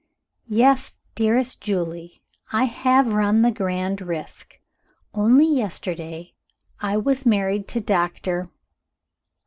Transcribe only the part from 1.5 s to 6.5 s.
Julie, I have run the grand risk. Only yesterday,